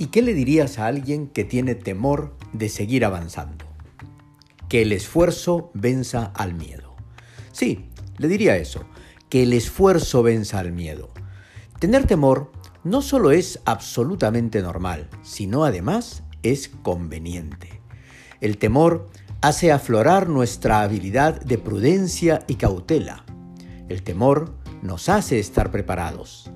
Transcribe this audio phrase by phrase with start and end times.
[0.00, 3.64] ¿Y qué le dirías a alguien que tiene temor de seguir avanzando?
[4.68, 6.94] Que el esfuerzo venza al miedo.
[7.50, 8.84] Sí, le diría eso,
[9.28, 11.10] que el esfuerzo venza al miedo.
[11.80, 12.52] Tener temor
[12.84, 17.80] no solo es absolutamente normal, sino además es conveniente.
[18.40, 19.08] El temor
[19.40, 23.24] hace aflorar nuestra habilidad de prudencia y cautela.
[23.88, 26.52] El temor nos hace estar preparados.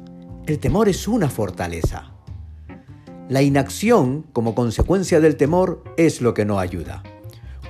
[0.47, 2.12] El temor es una fortaleza.
[3.29, 7.03] La inacción, como consecuencia del temor, es lo que no ayuda.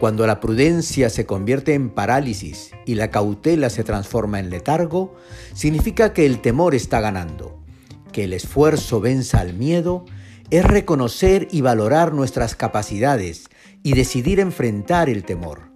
[0.01, 5.15] Cuando la prudencia se convierte en parálisis y la cautela se transforma en letargo,
[5.55, 7.63] significa que el temor está ganando.
[8.11, 10.05] Que el esfuerzo venza al miedo
[10.51, 13.49] es reconocer y valorar nuestras capacidades
[13.83, 15.71] y decidir enfrentar el temor.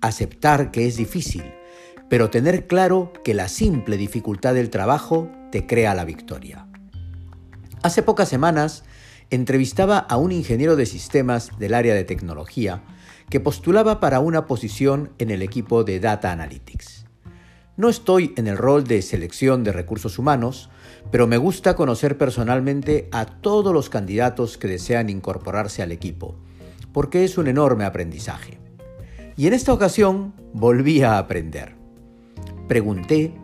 [0.00, 1.44] Aceptar que es difícil,
[2.08, 6.66] pero tener claro que la simple dificultad del trabajo te crea la victoria.
[7.82, 8.84] Hace pocas semanas
[9.30, 12.82] entrevistaba a un ingeniero de sistemas del área de tecnología
[13.28, 17.06] que postulaba para una posición en el equipo de Data Analytics.
[17.76, 20.70] No estoy en el rol de selección de recursos humanos,
[21.10, 26.36] pero me gusta conocer personalmente a todos los candidatos que desean incorporarse al equipo,
[26.92, 28.58] porque es un enorme aprendizaje.
[29.36, 31.74] Y en esta ocasión volví a aprender.
[32.68, 33.34] Pregunté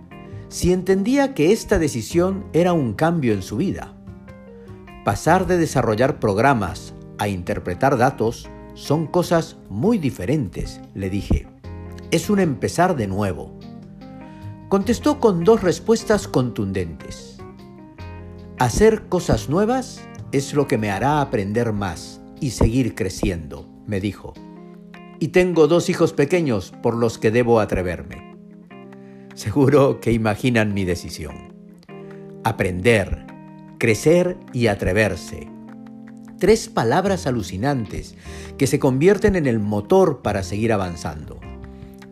[0.49, 3.95] si entendía que esta decisión era un cambio en su vida.
[5.05, 11.49] Pasar de desarrollar programas a interpretar datos son cosas muy diferentes, le dije.
[12.13, 13.59] Es un empezar de nuevo.
[14.69, 17.39] Contestó con dos respuestas contundentes.
[18.61, 24.35] Hacer cosas nuevas es lo que me hará aprender más y seguir creciendo, me dijo.
[25.19, 28.37] Y tengo dos hijos pequeños por los que debo atreverme.
[29.35, 31.53] Seguro que imaginan mi decisión.
[32.45, 33.32] Aprender,
[33.83, 35.49] crecer y atreverse.
[36.39, 38.15] Tres palabras alucinantes
[38.57, 41.41] que se convierten en el motor para seguir avanzando.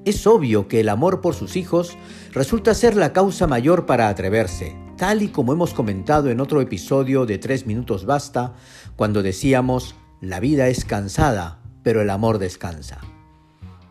[0.04, 1.96] Es obvio que el amor por sus hijos
[2.32, 7.24] resulta ser la causa mayor para atreverse, tal y como hemos comentado en otro episodio
[7.24, 8.54] de Tres Minutos Basta,
[8.96, 12.98] cuando decíamos, la vida es cansada, pero el amor descansa.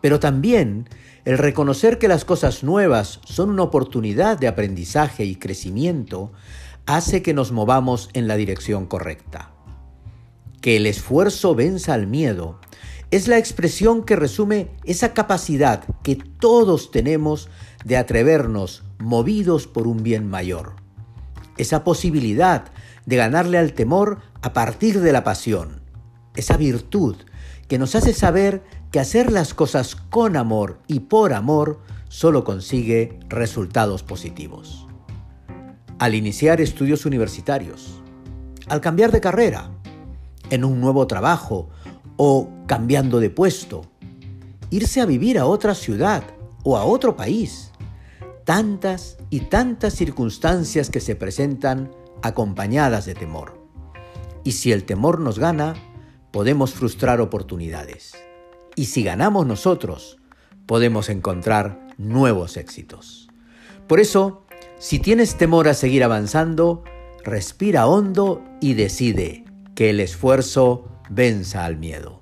[0.02, 0.86] Pero también
[1.24, 6.30] el reconocer que las cosas nuevas son una oportunidad de aprendizaje y crecimiento
[6.96, 9.52] hace que nos movamos en la dirección correcta.
[10.60, 12.58] Que el esfuerzo venza al miedo
[13.10, 17.48] es la expresión que resume esa capacidad que todos tenemos
[17.84, 20.76] de atrevernos movidos por un bien mayor.
[21.56, 22.72] Esa posibilidad
[23.06, 25.82] de ganarle al temor a partir de la pasión.
[26.34, 27.16] Esa virtud
[27.68, 33.20] que nos hace saber que hacer las cosas con amor y por amor solo consigue
[33.28, 34.89] resultados positivos
[36.00, 38.00] al iniciar estudios universitarios,
[38.68, 39.70] al cambiar de carrera,
[40.48, 41.68] en un nuevo trabajo
[42.16, 43.82] o cambiando de puesto,
[44.70, 46.24] irse a vivir a otra ciudad
[46.64, 47.70] o a otro país.
[48.46, 51.90] Tantas y tantas circunstancias que se presentan
[52.22, 53.68] acompañadas de temor.
[54.42, 55.74] Y si el temor nos gana,
[56.30, 58.14] podemos frustrar oportunidades.
[58.74, 60.16] Y si ganamos nosotros,
[60.64, 63.28] podemos encontrar nuevos éxitos.
[63.86, 64.46] Por eso,
[64.80, 66.82] si tienes temor a seguir avanzando,
[67.22, 72.19] respira hondo y decide que el esfuerzo venza al miedo.